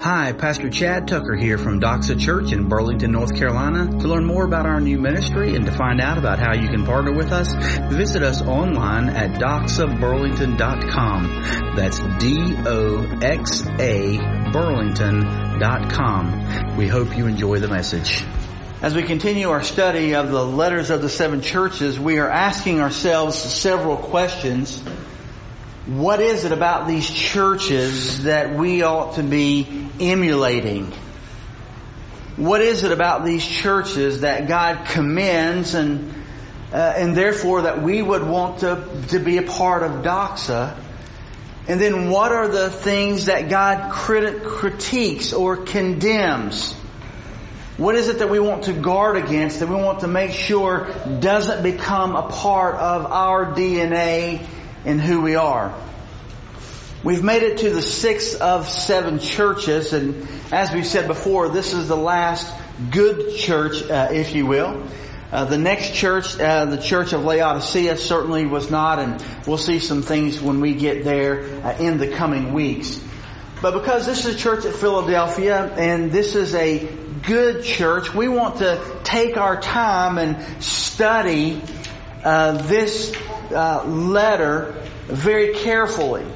[0.00, 3.98] Hi, Pastor Chad Tucker here from Doxa Church in Burlington, North Carolina.
[3.98, 6.86] To learn more about our new ministry and to find out about how you can
[6.86, 7.52] partner with us,
[7.92, 11.74] visit us online at doxaburlington.com.
[11.74, 14.18] That's D-O-X-A
[14.52, 16.76] burlington.com.
[16.76, 18.22] We hope you enjoy the message.
[18.80, 22.78] As we continue our study of the letters of the seven churches, we are asking
[22.78, 24.80] ourselves several questions
[25.88, 30.92] what is it about these churches that we ought to be emulating?
[32.36, 36.14] What is it about these churches that God commends and
[36.72, 40.76] uh, and therefore that we would want to, to be a part of Doxa?
[41.66, 46.72] And then what are the things that God crit- critiques or condemns?
[47.76, 50.92] What is it that we want to guard against, that we want to make sure
[51.20, 54.46] doesn't become a part of our DNA
[54.84, 55.74] in who we are.
[57.08, 61.72] We've made it to the sixth of seven churches, and as we said before, this
[61.72, 62.54] is the last
[62.90, 64.86] good church, uh, if you will.
[65.32, 69.78] Uh, the next church, uh, the church of Laodicea, certainly was not, and we'll see
[69.78, 73.02] some things when we get there uh, in the coming weeks.
[73.62, 78.28] But because this is a church at Philadelphia, and this is a good church, we
[78.28, 81.62] want to take our time and study
[82.22, 83.16] uh, this
[83.50, 84.74] uh, letter
[85.06, 86.26] very carefully.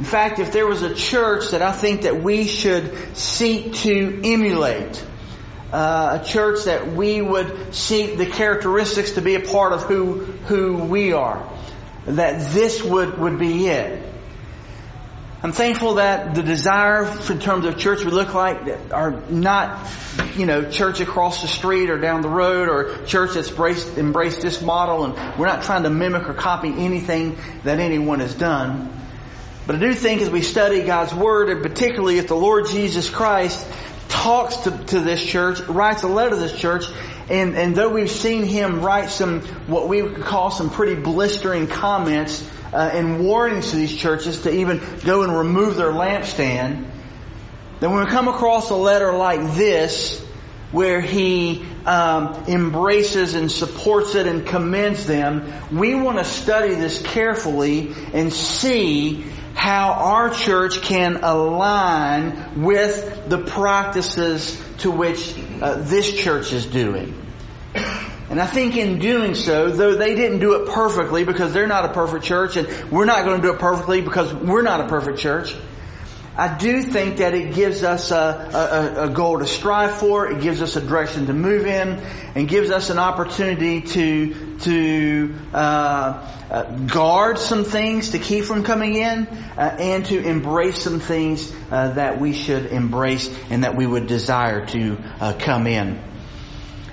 [0.00, 4.22] In fact, if there was a church that I think that we should seek to
[4.24, 5.04] emulate,
[5.74, 10.22] uh, a church that we would seek the characteristics to be a part of who
[10.46, 11.46] who we are,
[12.06, 14.02] that this would would be it.
[15.42, 19.86] I'm thankful that the desire in terms of church we look like are not,
[20.34, 24.40] you know, church across the street or down the road or church that's embraced, embraced
[24.40, 28.99] this model and we're not trying to mimic or copy anything that anyone has done.
[29.70, 33.08] But I do think as we study God's Word and particularly if the Lord Jesus
[33.08, 33.64] Christ
[34.08, 36.86] talks to, to this church, writes a letter to this church,
[37.28, 41.68] and, and though we've seen him write some, what we would call some pretty blistering
[41.68, 46.90] comments, uh, and warnings to these churches to even go and remove their lampstand,
[47.78, 50.20] then when we come across a letter like this,
[50.72, 57.00] where he um, embraces and supports it and commends them, we want to study this
[57.02, 59.24] carefully and see
[59.54, 67.14] how our church can align with the practices to which uh, this church is doing.
[68.30, 71.84] And I think in doing so, though they didn't do it perfectly because they're not
[71.84, 74.88] a perfect church and we're not going to do it perfectly because we're not a
[74.88, 75.54] perfect church,
[76.36, 80.40] I do think that it gives us a, a, a, goal to strive for, it
[80.40, 82.00] gives us a direction to move in,
[82.34, 85.56] and gives us an opportunity to to uh,
[86.50, 91.52] uh, guard some things to keep from coming in, uh, and to embrace some things
[91.70, 95.98] uh, that we should embrace and that we would desire to uh, come in.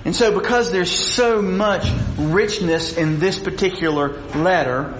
[0.04, 1.86] And so because there's so much
[2.16, 4.94] richness in this particular letter,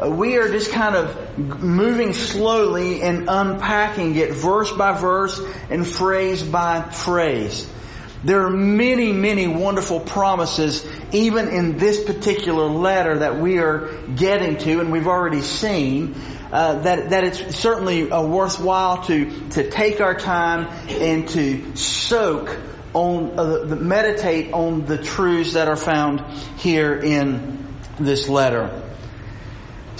[0.00, 5.86] uh, we are just kind of moving slowly and unpacking it verse by verse and
[5.86, 7.68] phrase by phrase.
[8.22, 14.58] There are many, many wonderful promises even in this particular letter that we are getting
[14.58, 16.14] to and we've already seen.
[16.52, 22.58] Uh, that that it's certainly uh, worthwhile to to take our time and to soak
[22.92, 26.20] on, uh, meditate on the truths that are found
[26.58, 28.89] here in this letter.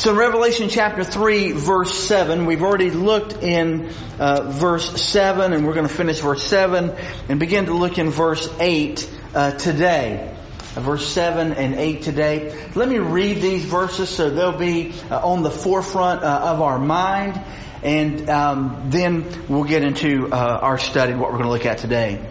[0.00, 5.66] So in Revelation chapter 3 verse 7, we've already looked in uh, verse 7 and
[5.66, 6.97] we're going to finish verse 7
[7.28, 10.34] and begin to look in verse 8 uh, today.
[10.75, 12.71] Uh, verse 7 and 8 today.
[12.75, 16.78] Let me read these verses so they'll be uh, on the forefront uh, of our
[16.78, 17.38] mind
[17.82, 22.27] and um, then we'll get into our study, what we're going to look at today.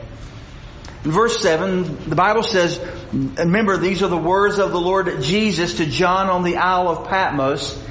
[1.05, 2.77] In verse 7, the Bible says,
[3.13, 7.07] remember these are the words of the Lord Jesus to John on the Isle of
[7.07, 7.81] Patmos.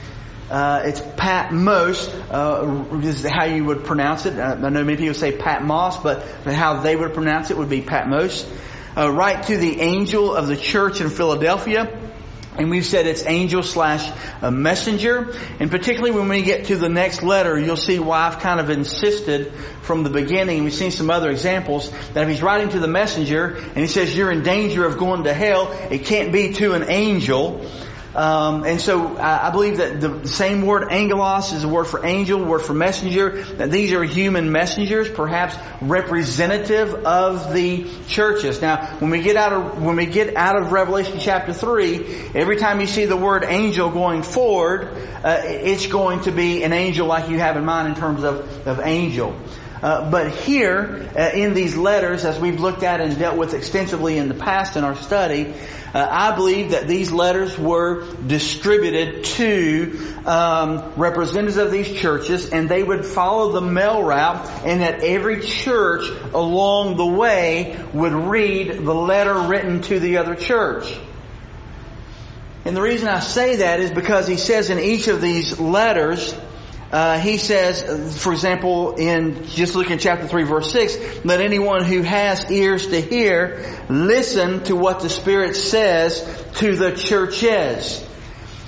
[0.50, 4.38] Uh, it's Patmos, uh, is how you would pronounce it.
[4.38, 7.80] Uh, I know many people say Patmos, but how they would pronounce it would be
[7.80, 8.46] Patmos.
[8.96, 12.07] Uh, right to the angel of the church in Philadelphia.
[12.58, 14.10] And we've said it's angel slash
[14.42, 15.32] uh, messenger.
[15.60, 18.68] And particularly when we get to the next letter, you'll see why I've kind of
[18.68, 19.52] insisted
[19.82, 20.64] from the beginning.
[20.64, 24.16] We've seen some other examples that if he's writing to the messenger and he says
[24.16, 27.64] you're in danger of going to hell, it can't be to an angel.
[28.18, 32.04] Um, and so I, I, believe that the same word angelos is a word for
[32.04, 38.60] angel, word for messenger, that these are human messengers, perhaps representative of the churches.
[38.60, 42.56] Now, when we get out of, when we get out of Revelation chapter 3, every
[42.56, 44.88] time you see the word angel going forward,
[45.22, 48.66] uh, it's going to be an angel like you have in mind in terms of,
[48.66, 49.36] of angel.
[49.82, 54.18] Uh, but here, uh, in these letters, as we've looked at and dealt with extensively
[54.18, 55.54] in the past in our study,
[55.94, 62.68] uh, I believe that these letters were distributed to um, representatives of these churches, and
[62.68, 68.84] they would follow the mail route, and that every church along the way would read
[68.84, 70.98] the letter written to the other church.
[72.64, 76.34] And the reason I say that is because he says in each of these letters,
[76.90, 81.84] uh, he says, for example, in just look in chapter 3 verse 6, let anyone
[81.84, 86.22] who has ears to hear listen to what the Spirit says
[86.56, 88.04] to the churches.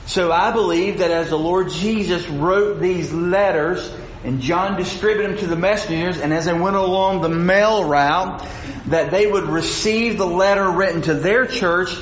[0.04, 3.90] So I believe that as the Lord Jesus wrote these letters,
[4.22, 8.46] and John distributed them to the messengers, and as they went along the mail route,
[8.86, 11.94] that they would receive the letter written to their church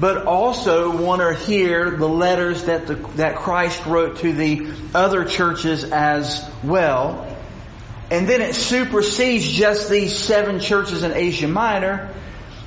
[0.00, 5.24] but also want to hear the letters that the, that Christ wrote to the other
[5.24, 7.24] churches as well.
[8.10, 12.14] And then it supersedes just these seven churches in Asia Minor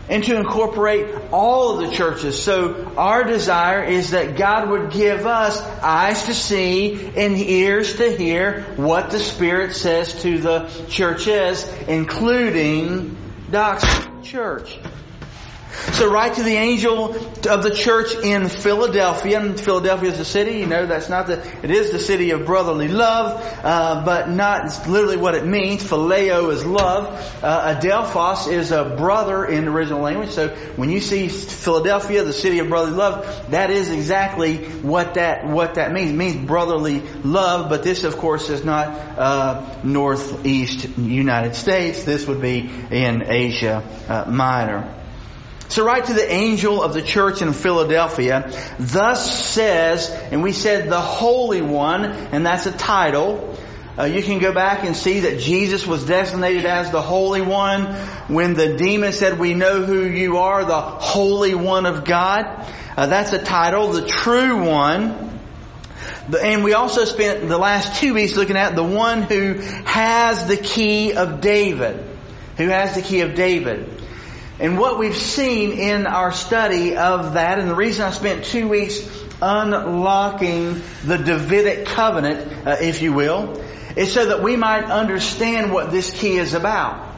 [0.09, 2.43] and to incorporate all of the churches.
[2.43, 8.15] So our desire is that God would give us eyes to see and ears to
[8.15, 13.15] hear what the Spirit says to the churches, including
[13.49, 14.77] Doxa Church.
[15.71, 17.15] So write to the angel
[17.49, 19.39] of the church in Philadelphia.
[19.39, 20.59] And Philadelphia is a city.
[20.59, 24.87] You know, that's not the, it is the city of brotherly love, uh, but not
[24.87, 25.83] literally what it means.
[25.83, 27.07] Phileo is love.
[27.43, 30.31] Uh, Adelphos is a brother in the original language.
[30.31, 35.47] So when you see Philadelphia, the city of brotherly love, that is exactly what that,
[35.47, 36.11] what that means.
[36.11, 38.87] It means brotherly love, but this of course is not,
[39.17, 42.03] uh, northeast United States.
[42.03, 45.00] This would be in Asia uh, Minor.
[45.71, 50.89] So write to the angel of the church in Philadelphia, thus says, and we said
[50.89, 53.57] the Holy One, and that's a title.
[53.97, 57.85] Uh, you can go back and see that Jesus was designated as the Holy One
[58.27, 62.67] when the demon said, we know who you are, the Holy One of God.
[62.97, 65.39] Uh, that's a title, the true one.
[66.43, 69.53] And we also spent the last two weeks looking at the one who
[69.85, 72.05] has the key of David.
[72.57, 74.00] Who has the key of David.
[74.61, 78.67] And what we've seen in our study of that, and the reason I spent two
[78.67, 78.99] weeks
[79.41, 83.59] unlocking the Davidic covenant, uh, if you will,
[83.95, 87.10] is so that we might understand what this key is about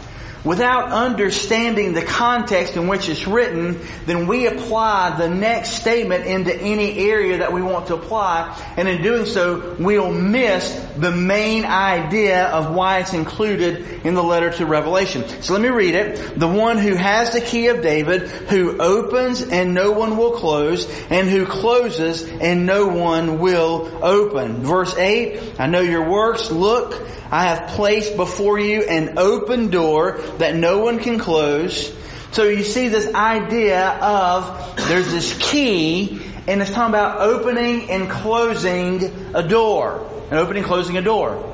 [0.43, 6.55] without understanding the context in which it's written, then we apply the next statement into
[6.55, 11.65] any area that we want to apply, and in doing so, we'll miss the main
[11.65, 15.27] idea of why it's included in the letter to Revelation.
[15.41, 16.39] So let me read it.
[16.39, 20.85] The one who has the key of David, who opens and no one will close,
[21.09, 24.63] and who closes and no one will open.
[24.63, 26.51] Verse 8, I know your works.
[26.51, 27.01] Look,
[27.31, 31.93] I have placed before you an open door that no one can close.
[32.31, 38.09] So you see this idea of there's this key and it's talking about opening and
[38.09, 39.03] closing
[39.33, 40.09] a door.
[40.29, 41.51] And opening closing a door.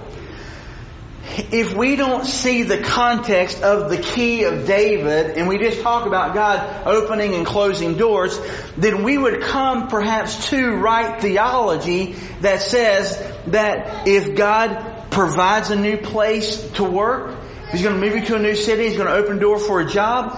[1.51, 6.07] If we don't see the context of the key of David and we just talk
[6.07, 8.39] about God opening and closing doors,
[8.77, 13.15] then we would come perhaps to right theology that says
[13.47, 17.38] that if God provides a new place to work,
[17.71, 19.81] He's going to move you to a new city, He's going to open door for
[19.81, 20.37] a job,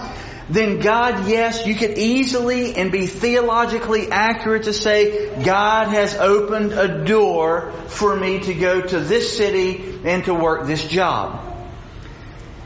[0.50, 6.72] then God, yes, you could easily and be theologically accurate to say, God has opened
[6.72, 11.48] a door for me to go to this city and to work this job.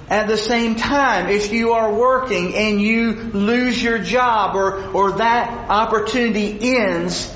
[0.09, 5.13] At the same time, if you are working and you lose your job or, or
[5.13, 7.33] that opportunity ends,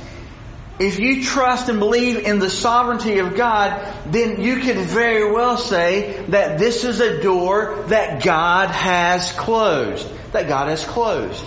[0.80, 5.58] if you trust and believe in the sovereignty of God, then you can very well
[5.58, 10.08] say that this is a door that God has closed.
[10.32, 11.44] That God has closed.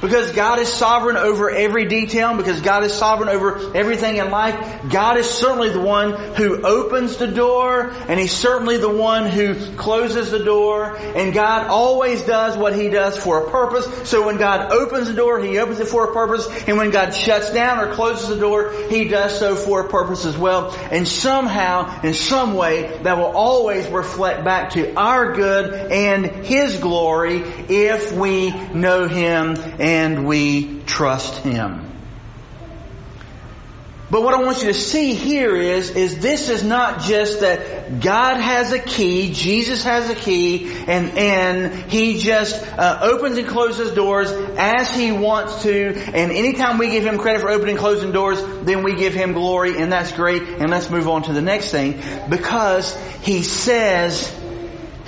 [0.00, 4.90] Because God is sovereign over every detail, because God is sovereign over everything in life,
[4.90, 9.54] God is certainly the one who opens the door, and He's certainly the one who
[9.76, 14.08] closes the door, and God always does what He does for a purpose.
[14.08, 17.12] So when God opens the door, He opens it for a purpose, and when God
[17.12, 20.72] shuts down or closes the door, He does so for a purpose as well.
[20.90, 26.78] And somehow, in some way, that will always reflect back to our good and His
[26.78, 31.84] glory if we know Him and we trust Him.
[34.10, 38.00] But what I want you to see here is, is this is not just that
[38.00, 43.46] God has a key, Jesus has a key, and, and He just uh, opens and
[43.46, 47.78] closes doors as He wants to, and anytime we give Him credit for opening and
[47.78, 51.32] closing doors, then we give Him glory, and that's great, and let's move on to
[51.32, 54.32] the next thing, because He says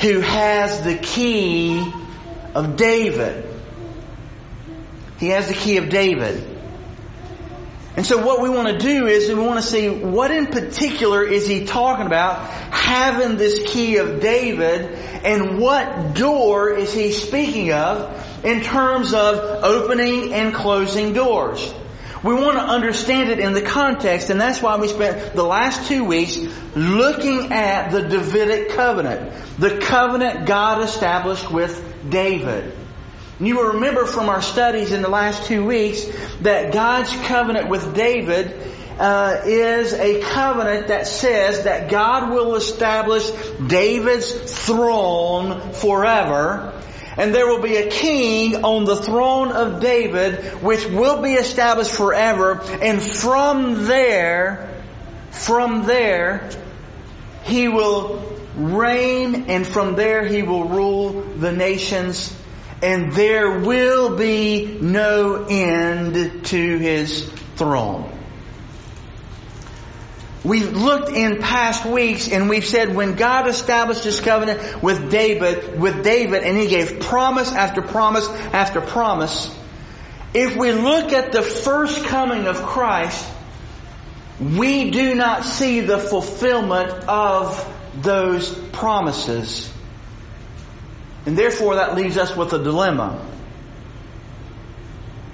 [0.00, 1.92] who has the key
[2.54, 3.47] of David.
[5.18, 6.56] He has the key of David.
[7.98, 11.24] And so what we want to do is we want to see what in particular
[11.24, 14.92] is he talking about having this key of David
[15.24, 21.74] and what door is he speaking of in terms of opening and closing doors.
[22.22, 25.88] We want to understand it in the context and that's why we spent the last
[25.88, 26.36] two weeks
[26.76, 29.32] looking at the Davidic covenant.
[29.58, 32.77] The covenant God established with David.
[33.40, 36.04] You will remember from our studies in the last two weeks
[36.40, 38.52] that God's covenant with David
[38.98, 43.30] uh, is a covenant that says that God will establish
[43.64, 44.32] David's
[44.66, 46.82] throne forever.
[47.16, 51.92] And there will be a king on the throne of David which will be established
[51.92, 52.60] forever.
[52.82, 54.82] And from there,
[55.30, 56.50] from there,
[57.44, 62.36] he will reign and from there he will rule the nations
[62.82, 68.12] and there will be no end to his throne.
[70.44, 75.78] We've looked in past weeks and we've said when God established his covenant with David,
[75.78, 79.54] with David and he gave promise after promise after promise,
[80.32, 83.28] if we look at the first coming of Christ,
[84.40, 89.68] we do not see the fulfillment of those promises.
[91.28, 93.22] And therefore that leaves us with a dilemma.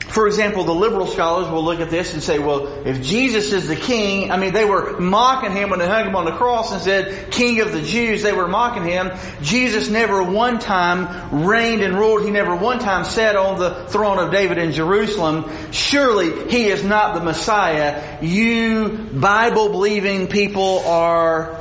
[0.08, 3.68] For example, the liberal scholars will look at this and say, well, if Jesus is
[3.68, 6.72] the king, I mean, they were mocking him when they hung him on the cross
[6.72, 9.12] and said, King of the Jews, they were mocking him.
[9.40, 12.24] Jesus never one time reigned and ruled.
[12.24, 15.48] He never one time sat on the throne of David in Jerusalem.
[15.70, 18.20] Surely he is not the Messiah.
[18.20, 21.56] You Bible believing people are,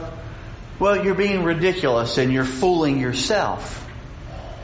[0.79, 3.81] well, you're being ridiculous and you're fooling yourself.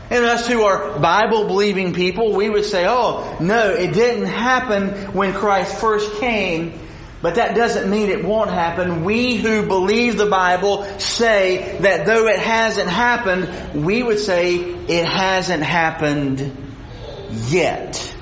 [0.09, 5.13] And us who are Bible believing people, we would say, oh, no, it didn't happen
[5.13, 6.79] when Christ first came.
[7.21, 9.03] But that doesn't mean it won't happen.
[9.03, 15.05] We who believe the Bible say that though it hasn't happened, we would say it
[15.05, 16.55] hasn't happened
[17.29, 18.15] yet.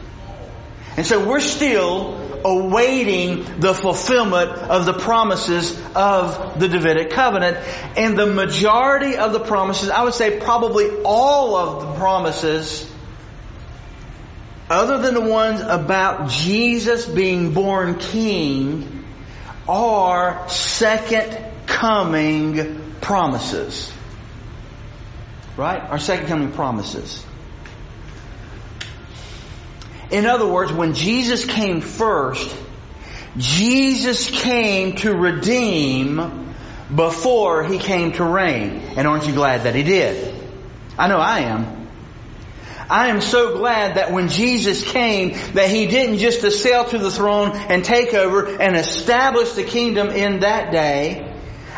[0.97, 7.57] And so we're still awaiting the fulfillment of the promises of the Davidic covenant.
[7.97, 12.91] And the majority of the promises, I would say probably all of the promises,
[14.69, 19.05] other than the ones about Jesus being born king,
[19.67, 23.91] are second coming promises.
[25.57, 25.81] Right?
[25.81, 27.25] Our second coming promises.
[30.11, 32.55] In other words, when Jesus came first,
[33.37, 36.53] Jesus came to redeem
[36.93, 38.81] before he came to reign.
[38.95, 40.33] And aren't you glad that he did?
[40.97, 41.77] I know I am.
[42.89, 47.11] I am so glad that when Jesus came, that he didn't just assail to the
[47.11, 51.29] throne and take over and establish the kingdom in that day.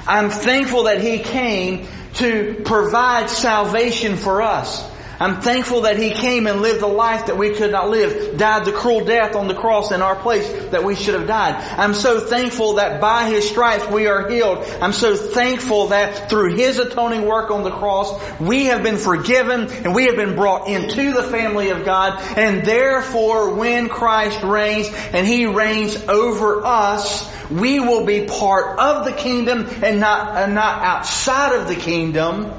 [0.08, 4.88] I'm thankful that he came to provide salvation for us.
[5.20, 8.66] I'm thankful that He came and lived a life that we could not live, died
[8.66, 11.56] the cruel death on the cross in our place that we should have died.
[11.78, 14.66] I'm so thankful that by His stripes we are healed.
[14.82, 19.70] I'm so thankful that through His atoning work on the cross, we have been forgiven
[19.70, 22.22] and we have been brought into the family of God.
[22.38, 29.06] And therefore, when Christ reigns and He reigns over us, we will be part of
[29.06, 32.54] the kingdom and not, and not outside of the kingdom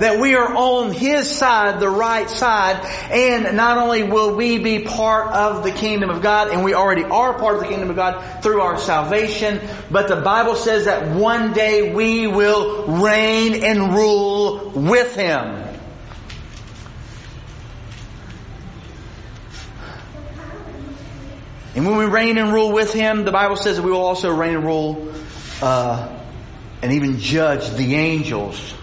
[0.00, 4.80] that we are on His side, the right side, and not only will we be
[4.80, 7.96] part of the kingdom of God, and we already are part of the kingdom of
[7.96, 9.60] God through our salvation,
[9.90, 15.62] but the Bible says that one day we will reign and rule with Him.
[21.74, 24.34] And when we reign and rule with Him, the Bible says that we will also
[24.34, 25.12] reign and rule
[25.60, 26.18] uh,
[26.80, 28.74] and even judge the angels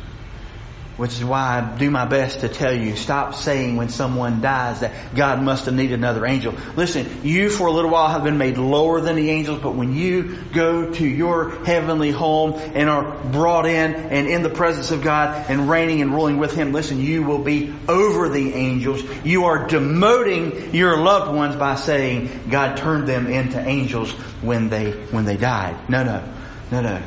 [1.04, 4.80] Which is why I do my best to tell you, stop saying when someone dies
[4.80, 6.56] that God must have needed another angel.
[6.78, 9.94] Listen, you for a little while have been made lower than the angels, but when
[9.94, 15.02] you go to your heavenly home and are brought in and in the presence of
[15.02, 19.04] God and reigning and ruling with Him, listen, you will be over the angels.
[19.26, 24.92] You are demoting your loved ones by saying God turned them into angels when they,
[24.92, 25.90] when they died.
[25.90, 26.24] No, no,
[26.72, 27.02] no, no.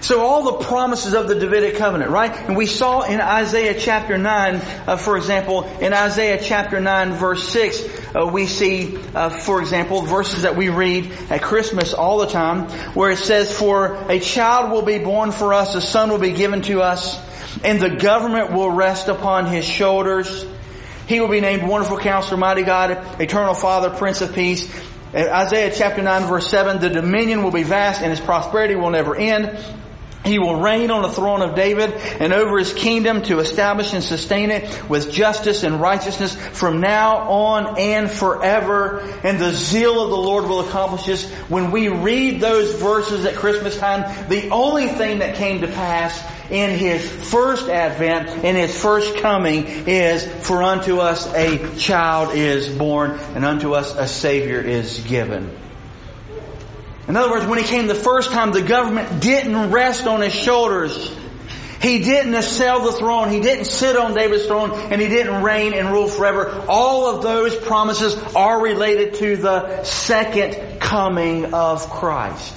[0.00, 2.32] So all the promises of the Davidic covenant, right?
[2.32, 7.48] And we saw in Isaiah chapter 9, uh, for example, in Isaiah chapter 9 verse
[7.48, 12.28] 6, uh, we see, uh, for example, verses that we read at Christmas all the
[12.28, 16.18] time, where it says, for a child will be born for us, a son will
[16.18, 17.20] be given to us,
[17.64, 20.46] and the government will rest upon his shoulders.
[21.08, 24.72] He will be named Wonderful Counselor, Mighty God, Eternal Father, Prince of Peace.
[25.14, 29.16] Isaiah chapter 9 verse 7, the dominion will be vast and his prosperity will never
[29.16, 29.58] end.
[30.28, 34.04] He will reign on the throne of David and over his kingdom to establish and
[34.04, 39.00] sustain it with justice and righteousness from now on and forever.
[39.24, 41.30] And the zeal of the Lord will accomplish this.
[41.48, 46.22] When we read those verses at Christmas time, the only thing that came to pass
[46.50, 52.68] in his first advent, in his first coming, is for unto us a child is
[52.68, 55.67] born and unto us a savior is given.
[57.08, 60.34] In other words, when he came the first time, the government didn't rest on his
[60.34, 61.10] shoulders.
[61.80, 63.30] He didn't assail the throne.
[63.30, 66.64] He didn't sit on David's throne and he didn't reign and rule forever.
[66.68, 72.54] All of those promises are related to the second coming of Christ.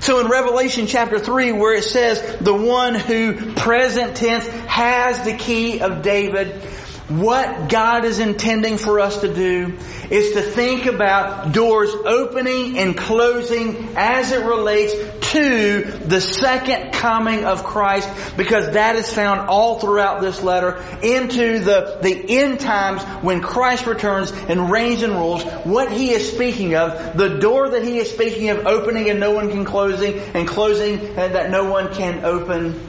[0.00, 5.34] So in Revelation chapter 3 where it says the one who present tense has the
[5.34, 6.62] key of David,
[7.08, 9.78] what God is intending for us to do
[10.10, 14.92] is to think about doors opening and closing as it relates
[15.30, 21.60] to the second coming of Christ because that is found all throughout this letter into
[21.60, 25.44] the, the end times when Christ returns and reigns and rules.
[25.44, 29.30] What he is speaking of, the door that he is speaking of opening and no
[29.30, 32.80] one can closing and closing and that no one can open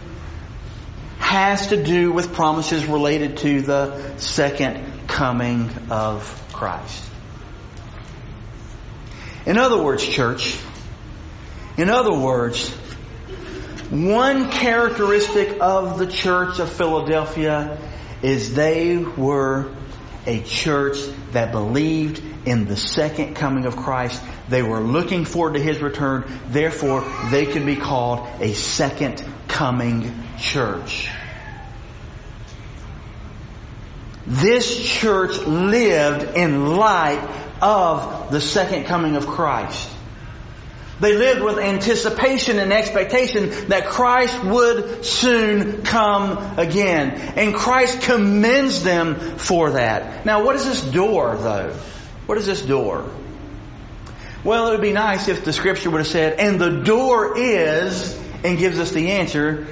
[1.28, 7.04] has to do with promises related to the second coming of Christ.
[9.46, 10.58] In other words, church,
[11.76, 12.70] in other words,
[13.90, 17.78] one characteristic of the church of Philadelphia
[18.22, 19.76] is they were
[20.26, 20.98] a church
[21.32, 24.24] that believed in the second coming of Christ.
[24.48, 26.24] They were looking forward to His return.
[26.48, 31.10] Therefore, they could be called a second coming church.
[34.26, 37.26] This church lived in light
[37.62, 39.90] of the second coming of Christ.
[41.00, 47.12] They lived with anticipation and expectation that Christ would soon come again.
[47.38, 50.26] And Christ commends them for that.
[50.26, 51.74] Now what is this door though?
[52.26, 53.08] What is this door?
[54.44, 58.17] Well, it would be nice if the scripture would have said, and the door is,
[58.44, 59.68] and gives us the answer.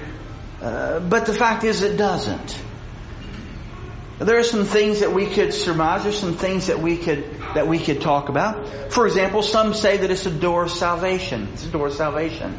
[0.62, 2.62] Uh, but the fact is it doesn't.
[4.18, 6.04] There are some things that we could surmise.
[6.04, 8.92] There's some things that we could that we could talk about.
[8.92, 11.50] For example, some say that it's a door of salvation.
[11.54, 12.58] It's a door of salvation.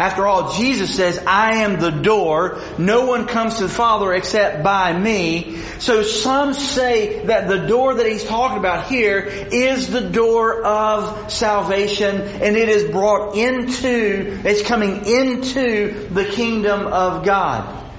[0.00, 2.58] After all, Jesus says, I am the door.
[2.78, 5.58] No one comes to the Father except by me.
[5.78, 11.30] So some say that the door that he's talking about here is the door of
[11.30, 17.89] salvation and it is brought into, it's coming into the kingdom of God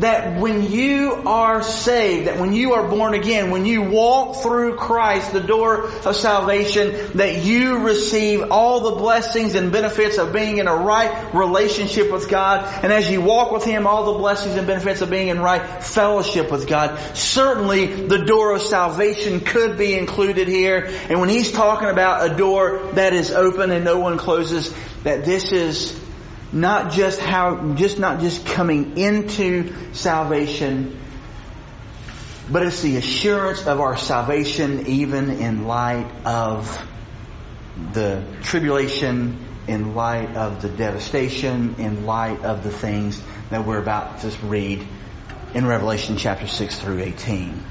[0.00, 4.76] that when you are saved, that when you are born again, when you walk through
[4.76, 10.58] Christ, the door of salvation, that you receive all the blessings and benefits of being
[10.58, 12.64] in a right relationship with God.
[12.82, 15.82] And as you walk with Him, all the blessings and benefits of being in right
[15.82, 16.98] fellowship with God.
[17.16, 20.90] Certainly the door of salvation could be included here.
[21.08, 24.72] And when He's talking about a door that is open and no one closes,
[25.04, 26.07] that this is
[26.52, 30.98] not just how, just not just coming into salvation,
[32.50, 36.86] but it's the assurance of our salvation even in light of
[37.92, 44.20] the tribulation, in light of the devastation, in light of the things that we're about
[44.20, 44.86] to read
[45.54, 47.62] in Revelation chapter 6 through 18.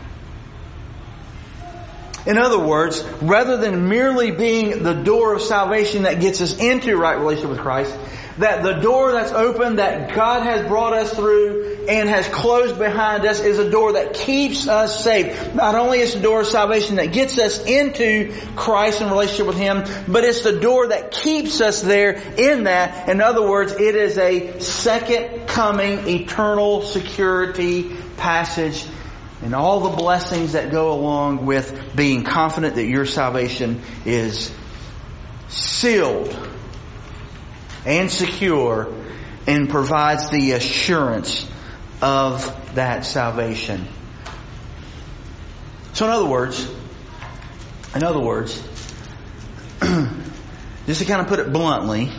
[2.28, 6.98] In other words, rather than merely being the door of salvation that gets us into
[6.98, 7.98] right relationship with Christ,
[8.38, 13.26] that the door that's open that God has brought us through and has closed behind
[13.26, 15.56] us is a door that keeps us safe.
[15.56, 19.58] Not only is the door of salvation that gets us into Christ and relationship with
[19.58, 23.10] Him, but it's the door that keeps us there in that.
[23.10, 28.86] In other words, it is a second coming eternal security passage
[29.42, 34.52] and all the blessings that go along with being confident that your salvation is
[35.48, 36.36] sealed
[37.88, 38.94] and secure
[39.48, 41.50] and provides the assurance
[42.02, 43.88] of that salvation.
[45.94, 46.70] So in other words,
[47.96, 48.62] in other words,
[50.86, 52.12] just to kind of put it bluntly,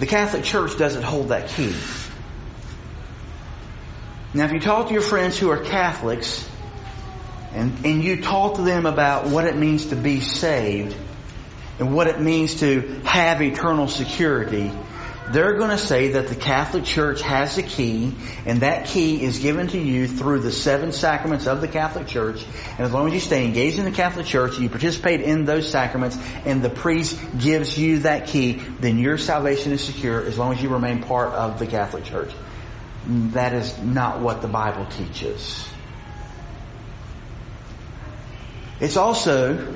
[0.00, 1.72] the Catholic Church doesn't hold that key.
[4.34, 6.48] Now, if you talk to your friends who are Catholics
[7.52, 10.96] and, and you talk to them about what it means to be saved
[11.78, 14.72] and what it means to have eternal security,
[15.30, 18.14] they're going to say that the Catholic Church has a key,
[18.46, 22.44] and that key is given to you through the seven sacraments of the Catholic Church.
[22.70, 25.70] And as long as you stay engaged in the Catholic Church, you participate in those
[25.70, 30.54] sacraments, and the priest gives you that key, then your salvation is secure as long
[30.54, 32.32] as you remain part of the Catholic Church.
[33.06, 35.66] That is not what the Bible teaches.
[38.80, 39.74] It's also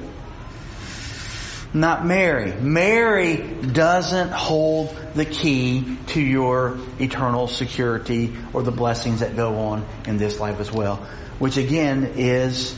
[1.74, 2.52] not Mary.
[2.52, 9.86] Mary doesn't hold the key to your eternal security or the blessings that go on
[10.06, 10.96] in this life as well.
[11.38, 12.74] Which again is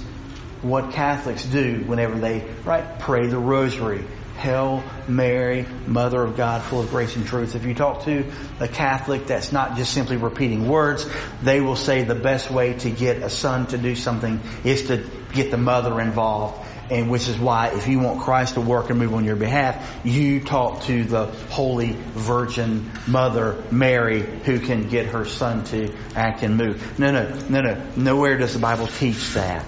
[0.62, 4.04] what Catholics do whenever they, right, pray the rosary,
[4.38, 7.54] Hail Mary, Mother of God, full of grace and truth.
[7.54, 8.30] If you talk to
[8.61, 11.07] a Catholic that's not just simply repeating words,
[11.42, 15.04] they will say the best way to get a son to do something is to
[15.33, 16.66] get the mother involved.
[16.90, 20.04] And which is why if you want Christ to work and move on your behalf,
[20.04, 26.42] you talk to the Holy Virgin Mother Mary who can get her son to act
[26.42, 26.98] and move.
[26.98, 27.86] No, no, no, no.
[27.96, 29.64] Nowhere does the Bible teach that.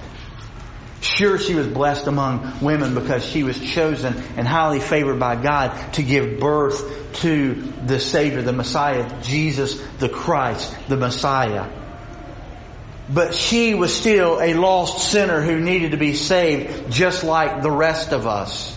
[1.01, 5.93] Sure, she was blessed among women because she was chosen and highly favored by God
[5.95, 11.71] to give birth to the Savior, the Messiah, Jesus the Christ, the Messiah.
[13.09, 17.71] But she was still a lost sinner who needed to be saved just like the
[17.71, 18.77] rest of us.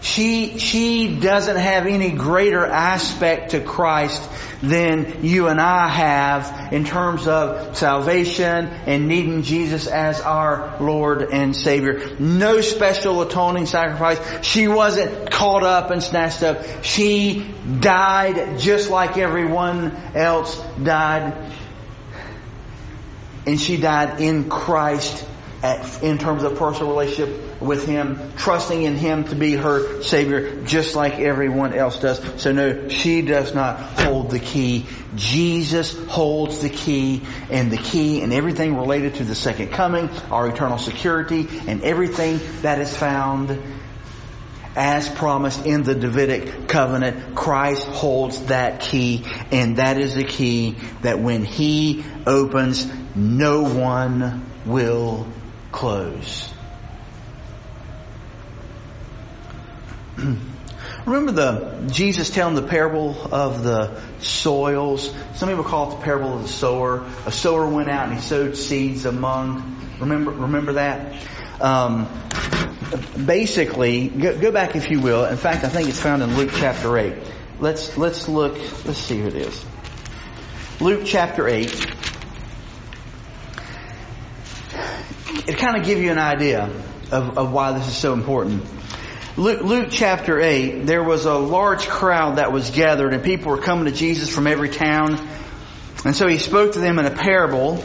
[0.00, 4.22] She, she doesn't have any greater aspect to Christ
[4.62, 11.22] than you and I have in terms of salvation and needing Jesus as our Lord
[11.22, 12.16] and Savior.
[12.20, 14.20] No special atoning sacrifice.
[14.46, 16.84] She wasn't caught up and snatched up.
[16.84, 21.52] She died just like everyone else died.
[23.46, 25.24] And she died in Christ
[25.62, 30.62] at, in terms of personal relationship with Him, trusting in Him to be her Savior,
[30.64, 32.20] just like everyone else does.
[32.40, 34.86] So no, she does not hold the key.
[35.14, 40.48] Jesus holds the key, and the key and everything related to the second coming, our
[40.48, 43.58] eternal security, and everything that is found
[44.76, 50.76] as promised in the Davidic covenant, Christ holds that key, and that is the key
[51.00, 55.26] that when He opens, no one will
[55.72, 56.52] close.
[61.06, 65.14] Remember the Jesus telling the parable of the soils.
[65.34, 67.06] Some people call it the parable of the sower.
[67.26, 69.80] A sower went out and he sowed seeds among.
[70.00, 71.14] Remember, remember that.
[71.60, 72.08] Um,
[73.24, 75.24] basically, go, go, back if you will.
[75.24, 77.14] In fact, I think it's found in Luke chapter eight.
[77.58, 78.54] Let's let's look.
[78.84, 79.64] Let's see who it is.
[80.80, 81.72] Luke chapter eight.
[85.46, 86.64] It kind of give you an idea
[87.12, 88.64] of, of why this is so important.
[89.36, 93.60] Luke, Luke, chapter 8, there was a large crowd that was gathered and people were
[93.60, 95.28] coming to Jesus from every town.
[96.06, 97.84] And so he spoke to them in a parable.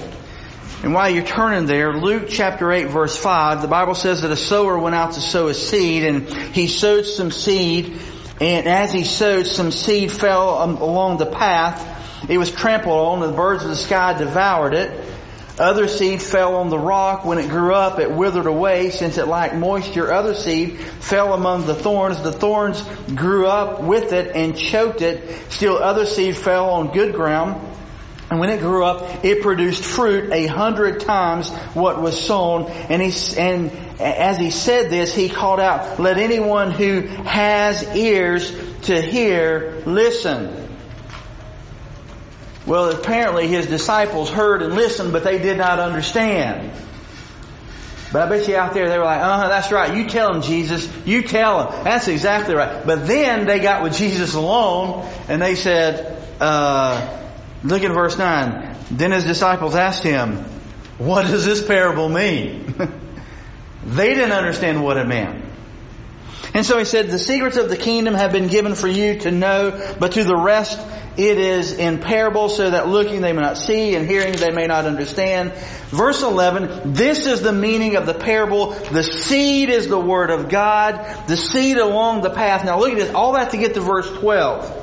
[0.84, 4.36] And while you're turning there, Luke chapter 8 verse 5, the Bible says that a
[4.36, 8.00] sower went out to sow his seed and he sowed some seed
[8.42, 12.28] and as he sowed, some seed fell um, along the path.
[12.28, 15.06] It was trampled on and the birds of the sky devoured it.
[15.60, 17.24] Other seed fell on the rock.
[17.24, 20.12] When it grew up, it withered away since it lacked moisture.
[20.12, 22.24] Other seed fell among the thorns.
[22.24, 22.82] The thorns
[23.14, 25.52] grew up with it and choked it.
[25.52, 27.62] Still other seed fell on good ground.
[28.32, 32.64] And when it grew up, it produced fruit a hundred times what was sown.
[32.72, 38.50] And he, and as he said this, he called out, let anyone who has ears
[38.84, 40.70] to hear listen.
[42.66, 46.72] Well, apparently his disciples heard and listened, but they did not understand.
[48.14, 49.94] But I bet you out there they were like, uh huh, that's right.
[49.98, 50.90] You tell him, Jesus.
[51.06, 51.84] You tell him.
[51.84, 52.86] That's exactly right.
[52.86, 57.18] But then they got with Jesus alone and they said, uh,
[57.64, 58.76] look at verse 9.
[58.92, 60.38] Then his disciples asked him,
[60.98, 62.76] what does this parable mean?
[63.86, 65.46] they didn't understand what it meant.
[66.54, 69.32] And so he said, the secrets of the kingdom have been given for you to
[69.32, 70.80] know, but to the rest
[71.18, 74.68] it is in parables so that looking they may not see and hearing they may
[74.68, 75.54] not understand.
[75.90, 78.72] Verse 11, this is the meaning of the parable.
[78.72, 81.28] The seed is the word of God.
[81.28, 82.64] The seed along the path.
[82.64, 84.81] Now look at this, all that to get to verse 12.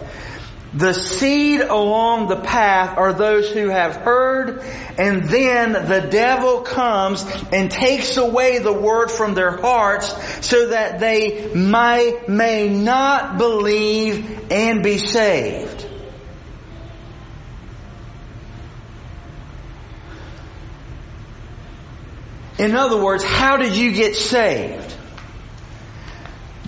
[0.74, 4.62] The seed along the path are those who have heard,
[4.98, 11.00] and then the devil comes and takes away the word from their hearts so that
[11.00, 15.86] they may, may not believe and be saved.
[22.58, 24.97] In other words, how did you get saved?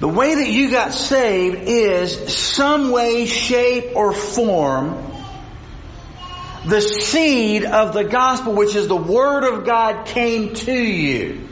[0.00, 5.10] The way that you got saved is some way, shape, or form
[6.64, 11.48] the seed of the gospel, which is the word of God, came to you.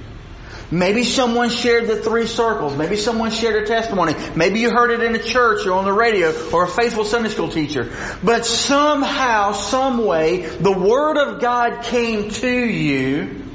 [0.70, 2.76] Maybe someone shared the three circles.
[2.76, 4.14] Maybe someone shared a testimony.
[4.36, 7.30] Maybe you heard it in a church or on the radio or a faithful Sunday
[7.30, 7.90] school teacher.
[8.22, 13.47] But somehow, some way, the Word of God came to you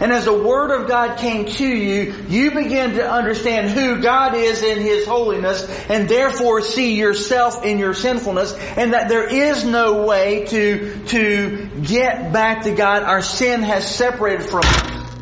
[0.00, 4.34] and as the Word of God came to you, you began to understand who God
[4.34, 9.64] is in His holiness and therefore see yourself in your sinfulness and that there is
[9.64, 13.02] no way to, to get back to God.
[13.02, 15.12] Our sin has separated from us.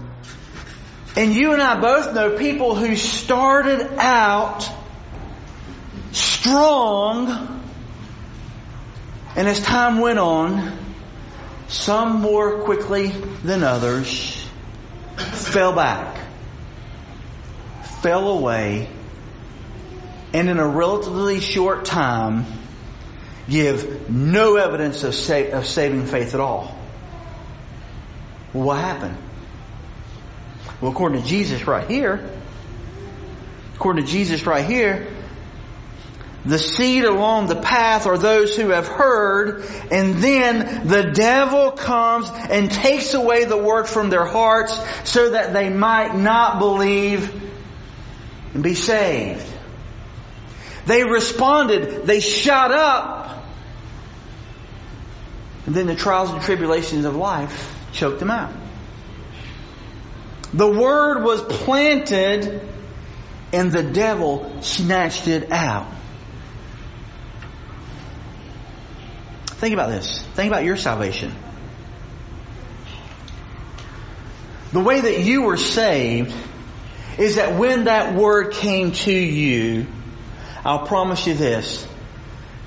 [1.17, 4.69] And you and I both know people who started out
[6.11, 7.55] strong
[9.37, 10.79] and as time went on,
[11.69, 14.44] some more quickly than others,
[15.17, 16.19] fell back,
[18.03, 18.89] fell away,
[20.33, 22.45] and in a relatively short time
[23.49, 26.77] give no evidence of, sa- of saving faith at all.
[28.53, 29.17] What happened?
[30.81, 32.31] Well, according to Jesus right here,
[33.77, 35.14] according to Jesus right here,
[36.45, 42.29] the seed along the path are those who have heard, and then the devil comes
[42.31, 44.79] and takes away the word from their hearts
[45.09, 47.43] so that they might not believe
[48.53, 49.47] and be saved.
[50.85, 53.43] They responded, they shot up,
[55.65, 58.53] and then the trials and tribulations of life choked them out.
[60.53, 62.69] The word was planted,
[63.51, 65.89] and the devil snatched it out.
[69.65, 70.23] Think about this.
[70.35, 71.35] Think about your salvation.
[74.73, 76.35] The way that you were saved
[77.17, 79.87] is that when that word came to you,
[80.67, 81.89] I'll promise you this,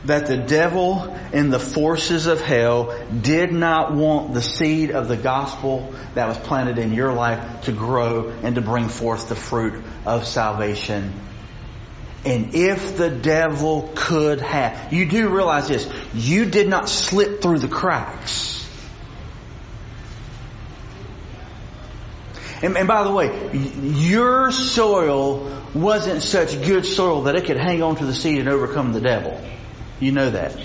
[0.06, 5.18] that the devil and the forces of hell did not want the seed of the
[5.18, 9.84] gospel that was planted in your life to grow and to bring forth the fruit
[10.04, 11.14] of salvation
[12.26, 17.60] and if the devil could have, you do realize this, you did not slip through
[17.60, 18.56] the cracks.
[22.62, 27.84] And, and, by the way, your soil wasn't such good soil that it could hang
[27.84, 29.40] on to the seed and overcome the devil.
[30.00, 30.58] You know that.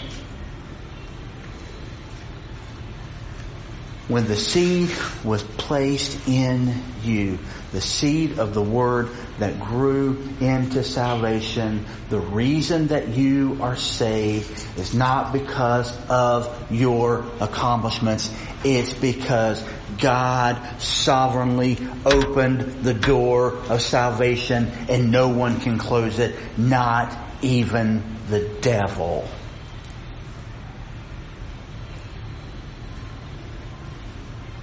[4.12, 4.90] when the seed
[5.24, 7.38] was placed in you,
[7.72, 14.50] the seed of the word that grew into salvation, the reason that you are saved
[14.78, 18.30] is not because of your accomplishments.
[18.62, 19.62] It's because
[19.98, 28.18] God sovereignly opened the door of salvation and no one can close it, not even
[28.28, 29.28] the devil.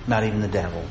[0.09, 0.83] not even the devil.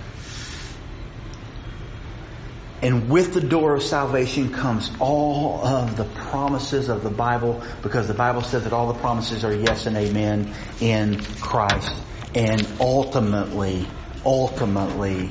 [2.80, 8.06] And with the door of salvation comes all of the promises of the Bible because
[8.06, 11.92] the Bible says that all the promises are yes and amen in Christ.
[12.34, 13.86] And ultimately,
[14.24, 15.30] ultimately,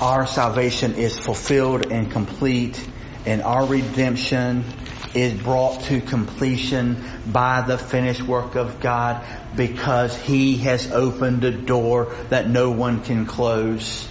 [0.00, 2.82] our salvation is fulfilled and complete
[3.26, 4.64] and our redemption
[5.12, 9.24] is brought to completion by the finished work of God
[9.56, 14.09] because He has opened a door that no one can close.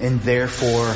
[0.00, 0.94] And therefore,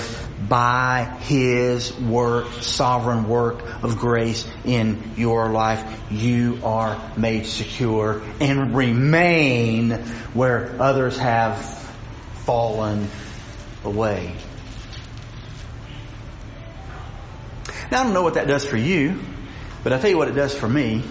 [0.48, 8.74] by His work, sovereign work of grace in your life, you are made secure and
[8.74, 9.90] remain
[10.32, 11.62] where others have
[12.44, 13.08] fallen
[13.84, 14.34] away.
[17.90, 19.20] Now, I don't know what that does for you,
[19.82, 21.02] but I'll tell you what it does for me.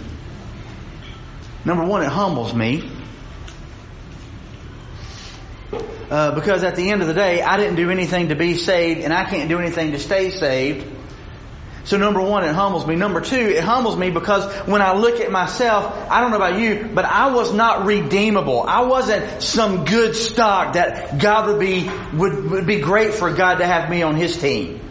[1.63, 2.89] Number one, it humbles me.
[6.13, 9.01] Uh, because at the end of the day, I didn't do anything to be saved,
[9.01, 10.85] and I can't do anything to stay saved.
[11.85, 12.95] So number one, it humbles me.
[12.95, 16.59] Number two, it humbles me because when I look at myself, I don't know about
[16.59, 18.61] you, but I was not redeemable.
[18.61, 23.55] I wasn't some good stock that God would be, would, would be great for God
[23.55, 24.81] to have me on His team.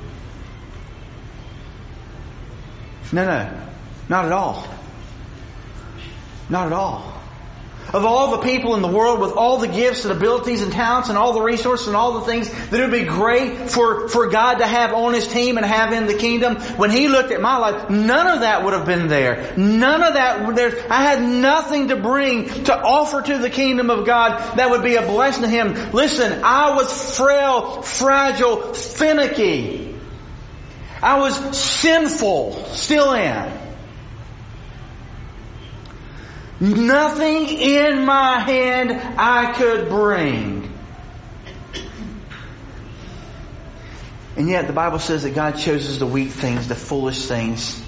[3.13, 3.61] No, no.
[4.09, 4.67] Not at all.
[6.51, 7.22] Not at all.
[7.93, 11.11] Of all the people in the world with all the gifts and abilities and talents
[11.11, 14.29] and all the resources and all the things that it would be great for, for
[14.29, 17.43] God to have on His team and have in the kingdom, when He looked at
[17.43, 19.53] my life, none of that would have been there.
[19.59, 24.07] None of that, there, I had nothing to bring to offer to the kingdom of
[24.07, 25.93] God that would be a blessing to Him.
[25.93, 29.95] Listen, I was frail, fragile, finicky.
[31.03, 33.62] I was sinful, still am.
[36.63, 40.73] Nothing in my hand I could bring.
[44.37, 47.85] And yet the Bible says that God chooses the weak things, the foolish things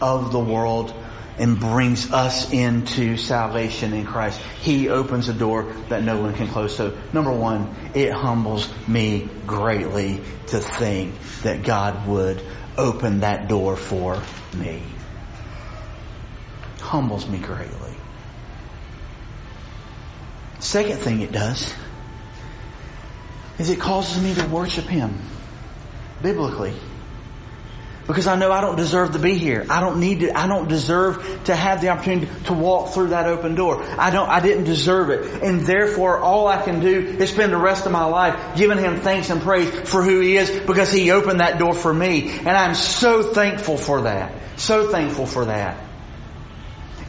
[0.00, 0.92] of the world
[1.38, 4.40] and brings us into salvation in Christ.
[4.62, 6.74] He opens a door that no one can close.
[6.74, 12.42] So number one, it humbles me greatly to think that God would
[12.76, 14.20] open that door for
[14.56, 14.82] me.
[16.80, 17.97] Humbles me greatly.
[20.60, 21.72] Second thing it does
[23.58, 25.18] is it causes me to worship Him
[26.22, 26.74] biblically.
[28.06, 29.66] Because I know I don't deserve to be here.
[29.68, 33.26] I don't need to, I don't deserve to have the opportunity to walk through that
[33.26, 33.82] open door.
[33.82, 35.42] I don't, I didn't deserve it.
[35.42, 39.00] And therefore all I can do is spend the rest of my life giving Him
[39.00, 42.30] thanks and praise for who He is because He opened that door for me.
[42.30, 44.32] And I'm so thankful for that.
[44.56, 45.78] So thankful for that.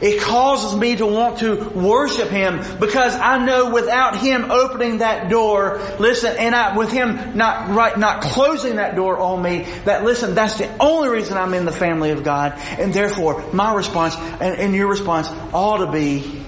[0.02, 5.30] It causes me to want to worship Him because I know without Him opening that
[5.30, 10.06] door, listen, and I, with Him not right, not closing that door on me, that
[10.06, 12.54] listen, that's the only reason I'm in the family of God.
[12.80, 16.44] And therefore, my response and, and your response ought to be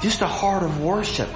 [0.00, 1.28] just a heart of worship.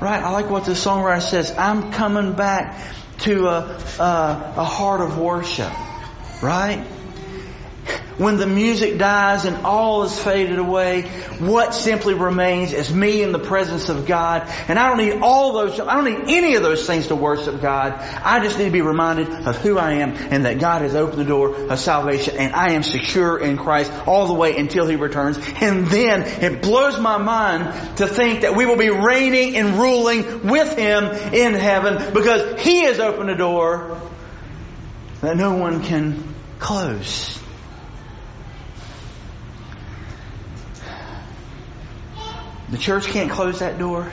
[0.00, 0.22] Right?
[0.22, 1.52] I like what the songwriter says.
[1.56, 2.80] I'm coming back
[3.20, 5.72] to a, a, a heart of worship.
[6.42, 6.86] Right?
[8.16, 11.02] When the music dies and all is faded away,
[11.38, 14.42] what simply remains is me in the presence of God.
[14.68, 17.60] And I don't need all those, I don't need any of those things to worship
[17.60, 17.92] God.
[17.92, 21.18] I just need to be reminded of who I am and that God has opened
[21.18, 24.96] the door of salvation and I am secure in Christ all the way until He
[24.96, 25.38] returns.
[25.60, 30.46] And then it blows my mind to think that we will be reigning and ruling
[30.46, 34.00] with Him in heaven because He has opened a door
[35.20, 37.40] that no one can close.
[42.74, 44.10] The church can't close that door.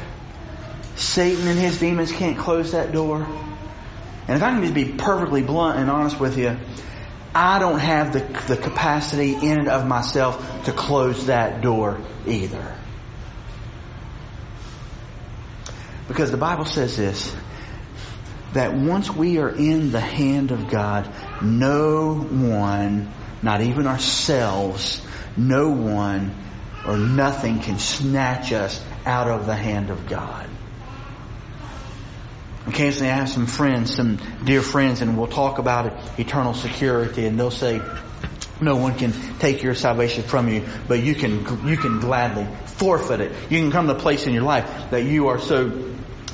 [0.95, 3.25] Satan and his demons can't close that door.
[4.27, 6.55] And if I can just be perfectly blunt and honest with you,
[7.33, 8.19] I don't have the,
[8.53, 12.77] the capacity in and of myself to close that door either.
[16.07, 17.35] Because the Bible says this,
[18.53, 25.03] that once we are in the hand of God, no one, not even ourselves,
[25.35, 26.35] no one
[26.85, 30.47] or nothing can snatch us out of the hand of God.
[32.67, 37.39] Occasionally I have some friends, some dear friends, and we'll talk about eternal security, and
[37.39, 37.81] they'll say,
[38.61, 43.19] no one can take your salvation from you, but you can, you can gladly forfeit
[43.19, 43.31] it.
[43.49, 45.91] You can come to a place in your life that you are so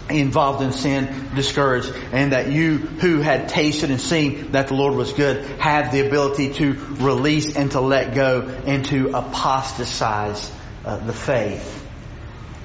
[0.10, 4.96] involved in sin, discouraged, and that you who had tasted and seen that the Lord
[4.96, 10.52] was good have the ability to release and to let go and to apostatize
[10.86, 11.86] uh, the faith.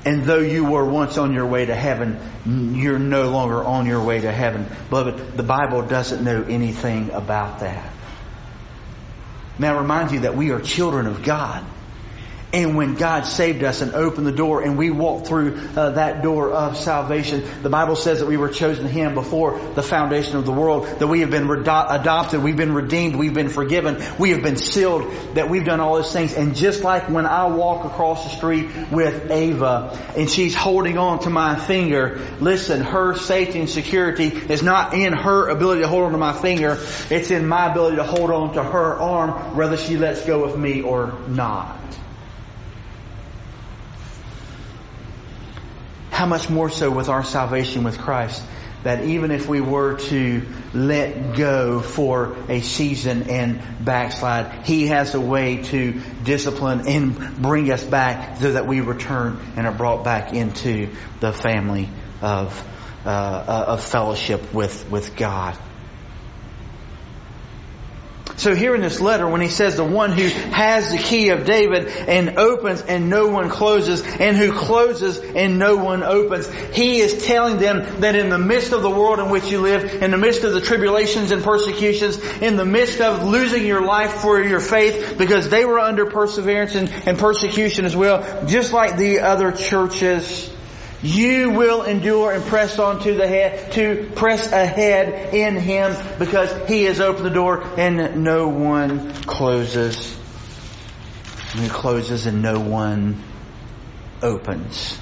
[0.05, 4.03] And though you were once on your way to heaven, you're no longer on your
[4.03, 4.67] way to heaven.
[4.91, 7.93] Beloved, the Bible doesn't know anything about that.
[9.59, 11.65] Now, I remind you that we are children of God.
[12.53, 16.23] And when God saved us and opened the door and we walked through uh, that
[16.23, 20.45] door of salvation, the Bible says that we were chosen Him before the foundation of
[20.45, 24.43] the world, that we have been adopted, we've been redeemed, we've been forgiven, we have
[24.43, 26.35] been sealed, that we've done all those things.
[26.35, 31.21] And just like when I walk across the street with Ava and she's holding on
[31.21, 36.05] to my finger, listen, her safety and security is not in her ability to hold
[36.05, 39.79] on to my finger, it's in my ability to hold on to her arm, whether
[39.79, 41.79] she lets go of me or not.
[46.23, 48.45] How much more so with our salvation with Christ?
[48.85, 55.17] That even if we were to let go for a season and backslide, He has
[55.17, 60.05] a way to discipline and bring us back so that we return and are brought
[60.05, 61.89] back into the family
[62.21, 62.65] of,
[63.05, 65.59] uh, uh of fellowship with, with God.
[68.37, 71.45] So here in this letter, when he says the one who has the key of
[71.45, 76.99] David and opens and no one closes and who closes and no one opens, he
[76.99, 80.11] is telling them that in the midst of the world in which you live, in
[80.11, 84.41] the midst of the tribulations and persecutions, in the midst of losing your life for
[84.43, 89.21] your faith, because they were under perseverance and, and persecution as well, just like the
[89.21, 90.51] other churches,
[91.03, 96.69] you will endure and press on to the head, to press ahead in Him because
[96.69, 100.19] He has opened the door and no one closes.
[101.55, 103.23] He closes and no one
[104.23, 104.99] opens.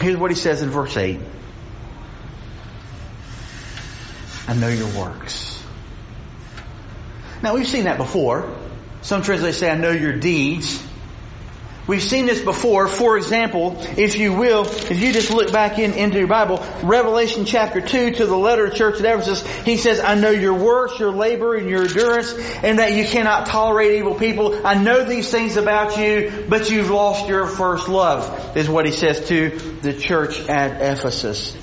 [0.00, 1.18] Here's what he says in verse 8.
[4.48, 5.62] I know your works.
[7.42, 8.54] Now we've seen that before.
[9.02, 10.85] Some translations say, I know your deeds.
[11.86, 12.88] We've seen this before.
[12.88, 17.44] For example, if you will, if you just look back in, into your Bible, Revelation
[17.44, 20.98] chapter 2 to the letter to church at Ephesus, he says, I know your works,
[20.98, 22.32] your labor, and your endurance,
[22.64, 24.66] and that you cannot tolerate evil people.
[24.66, 28.92] I know these things about you, but you've lost your first love, is what he
[28.92, 29.50] says to
[29.82, 31.56] the church at Ephesus.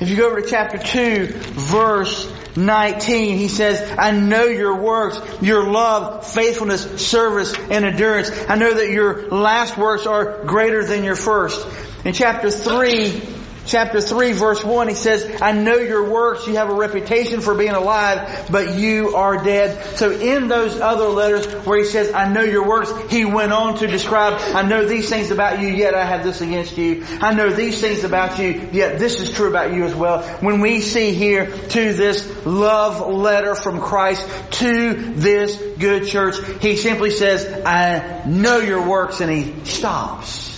[0.00, 5.20] If you go over to chapter 2, verse 19, he says, I know your works,
[5.42, 8.30] your love, faithfulness, service, and endurance.
[8.48, 11.66] I know that your last works are greater than your first.
[12.04, 13.37] In chapter 3,
[13.68, 16.46] chapter 3 verse 1, he says, I know your works.
[16.46, 19.96] You have a reputation for being alive, but you are dead.
[19.96, 23.76] So in those other letters where he says, I know your works, he went on
[23.78, 27.04] to describe, I know these things about you, yet I have this against you.
[27.20, 30.22] I know these things about you, yet this is true about you as well.
[30.40, 36.76] When we see here to this love letter from Christ to this good church, he
[36.76, 40.57] simply says, I know your works, and he stops.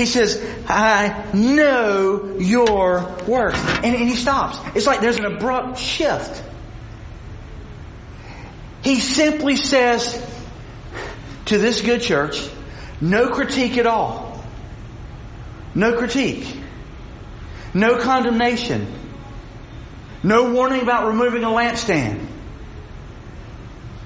[0.00, 3.58] He says, I know your works.
[3.58, 4.58] And, and he stops.
[4.74, 6.42] It's like there's an abrupt shift.
[8.82, 10.26] He simply says
[11.44, 12.48] to this good church,
[13.02, 14.42] no critique at all.
[15.74, 16.56] No critique.
[17.74, 18.90] No condemnation.
[20.22, 22.26] No warning about removing a lampstand.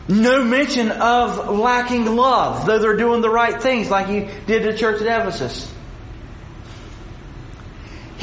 [0.09, 4.73] No mention of lacking love, though they're doing the right things like he did to
[4.73, 5.73] the church at Ephesus.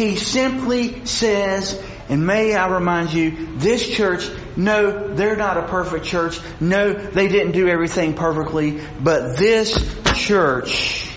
[0.01, 1.79] He simply says,
[2.09, 6.39] and may I remind you, this church, no, they're not a perfect church.
[6.59, 8.81] No, they didn't do everything perfectly.
[8.99, 9.77] But this
[10.15, 11.07] church,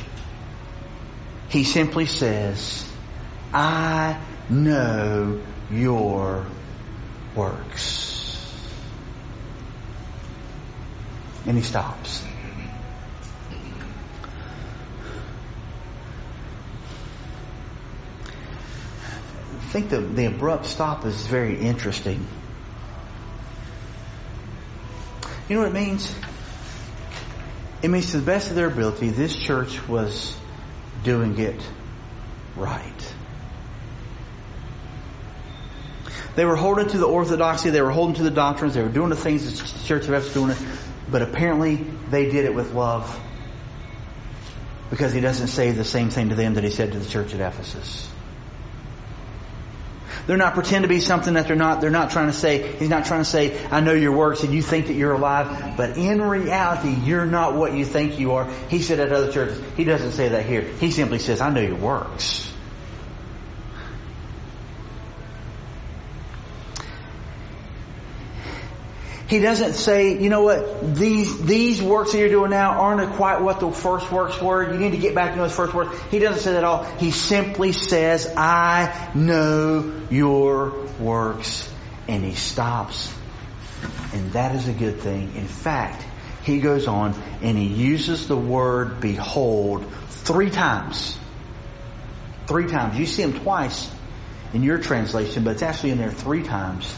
[1.48, 2.86] he simply says,
[3.54, 4.20] I
[4.50, 6.44] know your
[7.34, 8.44] works.
[11.46, 12.23] And he stops.
[19.54, 22.26] Think the, the abrupt stop is very interesting.
[25.48, 26.14] You know what it means?
[27.82, 30.36] It means to the best of their ability, this church was
[31.02, 31.60] doing it
[32.56, 33.14] right.
[36.34, 39.10] They were holding to the orthodoxy, they were holding to the doctrines, they were doing
[39.10, 40.58] the things the church of Ephesus doing it,
[41.10, 41.76] but apparently
[42.10, 43.20] they did it with love.
[44.90, 47.34] Because he doesn't say the same thing to them that he said to the church
[47.34, 48.10] at Ephesus.
[50.26, 51.80] They're not pretend to be something that they're not.
[51.80, 54.54] They're not trying to say, he's not trying to say, I know your works and
[54.54, 58.48] you think that you're alive, but in reality, you're not what you think you are.
[58.68, 60.62] He said at other churches, he doesn't say that here.
[60.62, 62.53] He simply says, I know your works.
[69.34, 73.40] He doesn't say, you know what, these, these works that you're doing now aren't quite
[73.40, 74.72] what the first works were.
[74.72, 76.00] You need to get back to those first works.
[76.12, 76.84] He doesn't say that at all.
[76.84, 81.68] He simply says, I know your works
[82.06, 83.12] and he stops.
[84.12, 85.34] And that is a good thing.
[85.34, 86.06] In fact,
[86.44, 91.18] he goes on and he uses the word behold three times.
[92.46, 92.96] Three times.
[92.96, 93.90] You see him twice
[94.52, 96.96] in your translation, but it's actually in there three times.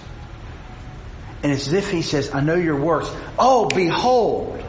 [1.47, 3.09] And it's as if he says, I know your works.
[3.38, 4.61] Oh, behold.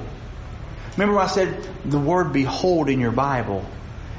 [0.91, 3.65] Remember when I said the word behold in your Bible?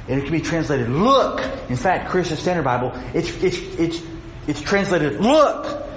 [0.09, 1.40] And it can be translated look.
[1.70, 4.02] In fact, Christian Standard Bible, it's, it's, it's,
[4.48, 5.88] it's translated look.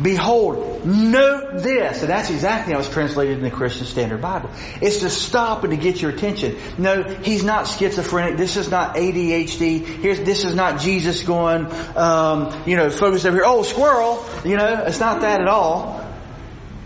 [0.00, 2.00] Behold, note this.
[2.00, 4.50] And that's exactly how it's translated in the Christian Standard Bible.
[4.80, 6.56] It's to stop and to get your attention.
[6.78, 8.36] No, he's not schizophrenic.
[8.36, 9.84] This is not ADHD.
[9.84, 11.66] Here's, this is not Jesus going,
[11.96, 13.44] um, you know, focused over here.
[13.46, 14.24] Oh, squirrel.
[14.44, 16.06] You know, it's not that at all.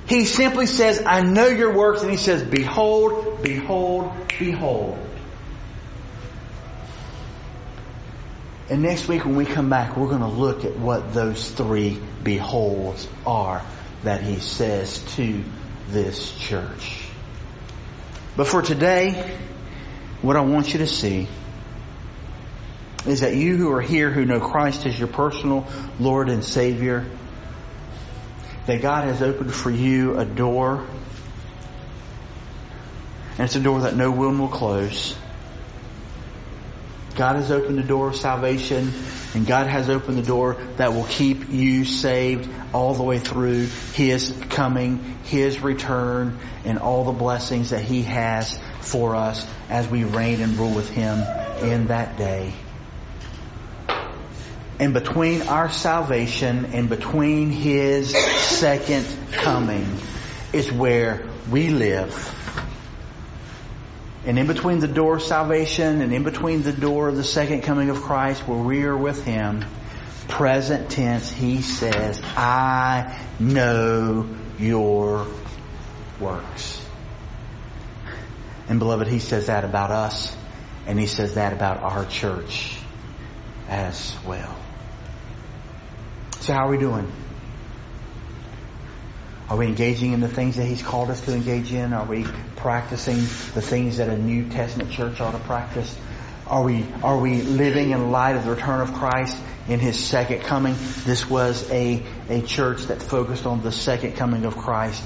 [0.07, 2.03] He simply says, I know your works.
[2.03, 4.99] And he says, behold, behold, behold.
[8.71, 12.01] And next week when we come back, we're going to look at what those three
[12.23, 13.63] beholds are
[14.05, 15.43] that he says to
[15.89, 17.05] this church.
[18.37, 19.37] But for today,
[20.23, 21.29] what I want you to see
[23.07, 25.67] is that you who are here who know Christ as your personal
[26.01, 27.05] Lord and Savior,
[28.67, 30.87] that God has opened for you a door,
[33.33, 35.15] and it's a door that no one will close.
[37.17, 38.93] God has opened the door of salvation
[39.35, 43.67] and God has opened the door that will keep you saved all the way through
[43.95, 50.05] His coming, His return, and all the blessings that He has for us as we
[50.05, 51.23] reign and rule with Him
[51.63, 52.53] in that day.
[54.81, 59.87] And between our salvation and between His second coming
[60.53, 62.13] is where we live
[64.27, 67.63] and in between the door of salvation and in between the door of the second
[67.63, 69.65] coming of Christ where we are with Him,
[70.29, 74.27] present tense, He says, I know
[74.59, 75.27] your
[76.19, 76.81] works.
[78.69, 80.35] And beloved, He says that about us
[80.87, 82.79] and He says that about our church
[83.69, 84.57] as well.
[86.41, 87.11] So how are we doing?
[89.49, 91.93] Are we engaging in the things that He's called us to engage in?
[91.93, 92.25] Are we
[92.57, 95.95] practicing the things that a New Testament church ought to practice?
[96.47, 99.37] Are we, are we living in light of the return of Christ
[99.69, 100.75] in His second coming?
[101.05, 105.03] This was a, a church that focused on the second coming of Christ.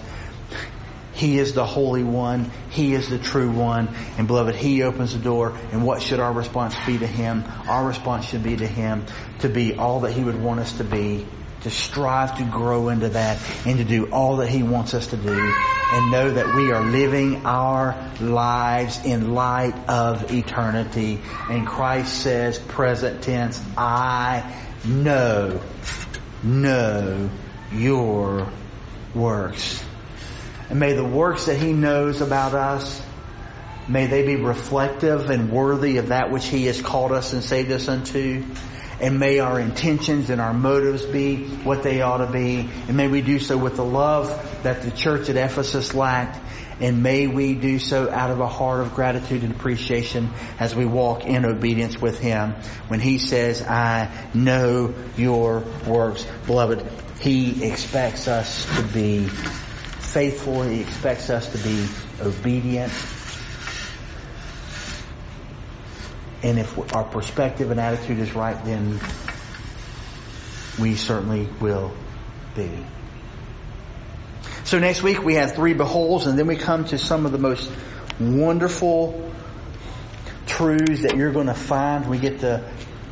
[1.14, 2.48] He is the Holy One.
[2.70, 3.88] He is the true one.
[4.18, 5.58] And beloved, He opens the door.
[5.72, 7.42] And what should our response be to Him?
[7.66, 9.04] Our response should be to Him
[9.40, 11.26] to be all that He would want us to be
[11.68, 15.16] to strive to grow into that and to do all that He wants us to
[15.16, 15.54] do
[15.92, 21.20] and know that we are living our lives in light of eternity.
[21.50, 24.54] And Christ says, present tense, I
[24.84, 25.60] know,
[26.42, 27.30] know
[27.72, 28.48] your
[29.14, 29.84] works.
[30.70, 33.02] And may the works that He knows about us
[33.88, 37.72] May they be reflective and worthy of that which He has called us and saved
[37.72, 38.44] us unto.
[39.00, 42.68] And may our intentions and our motives be what they ought to be.
[42.88, 44.28] And may we do so with the love
[44.64, 46.38] that the church at Ephesus lacked.
[46.80, 50.30] And may we do so out of a heart of gratitude and appreciation
[50.60, 52.54] as we walk in obedience with Him.
[52.88, 56.26] When He says, I know your works.
[56.46, 56.86] Beloved,
[57.20, 60.62] He expects us to be faithful.
[60.62, 61.86] He expects us to be
[62.20, 62.92] obedient.
[66.42, 69.00] And if our perspective and attitude is right, then
[70.78, 71.92] we certainly will
[72.54, 72.70] be.
[74.64, 77.38] So next week we have three beholds and then we come to some of the
[77.38, 77.70] most
[78.20, 79.32] wonderful
[80.46, 82.68] truths that you're going to find we get to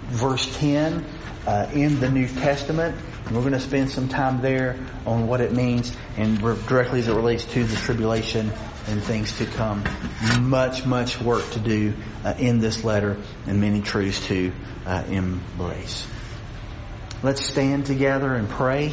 [0.08, 1.04] verse 10
[1.46, 2.96] uh, in the New Testament.
[3.26, 7.08] And we're going to spend some time there on what it means and directly as
[7.08, 8.52] it relates to the tribulation
[8.88, 9.84] and things to come.
[10.40, 11.94] Much, much work to do
[12.24, 13.16] uh, in this letter
[13.46, 14.52] and many truths to
[14.84, 16.06] uh, embrace.
[17.22, 18.92] Let's stand together and pray.